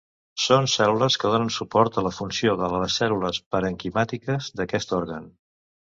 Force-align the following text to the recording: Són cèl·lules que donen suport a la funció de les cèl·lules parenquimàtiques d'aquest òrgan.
Són 0.43 0.67
cèl·lules 0.75 1.17
que 1.23 1.31
donen 1.33 1.51
suport 1.57 1.99
a 2.01 2.05
la 2.07 2.13
funció 2.21 2.55
de 2.63 2.69
les 2.77 2.97
cèl·lules 3.03 3.43
parenquimàtiques 3.57 4.53
d'aquest 4.61 5.01
òrgan. 5.03 5.29